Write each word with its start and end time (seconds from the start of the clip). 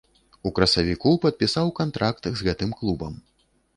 У 0.49 0.51
красавіку 0.59 1.11
падпісаў 1.25 1.67
кантракт 1.81 2.23
з 2.41 2.49
гэтым 2.49 2.69
клубам. 2.81 3.13